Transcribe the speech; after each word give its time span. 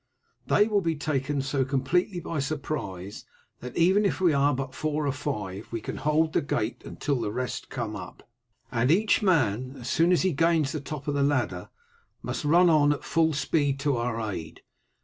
They 0.47 0.67
will 0.67 0.81
be 0.81 0.95
taken 0.95 1.43
so 1.43 1.63
completely 1.63 2.19
by 2.19 2.39
surprise 2.39 3.23
that, 3.59 3.77
even 3.77 4.03
if 4.03 4.19
we 4.19 4.33
are 4.33 4.51
but 4.55 4.73
four 4.73 5.05
or 5.05 5.11
five, 5.11 5.71
we 5.71 5.79
can 5.79 5.97
hold 5.97 6.33
the 6.33 6.41
gate 6.41 6.81
until 6.83 7.21
the 7.21 7.31
rest 7.31 7.69
come 7.69 7.95
up, 7.95 8.27
and 8.71 8.89
each 8.89 9.21
man, 9.21 9.75
as 9.79 9.89
soon 9.91 10.11
as 10.11 10.23
he 10.23 10.33
gains 10.33 10.71
the 10.71 10.81
top 10.81 11.07
of 11.07 11.13
the 11.13 11.21
ladder, 11.21 11.69
must 12.23 12.43
run 12.43 12.67
on 12.67 12.91
at 12.93 13.03
full 13.03 13.33
speed 13.33 13.79
to 13.81 13.95
our 13.97 14.19
aid. 14.31 14.61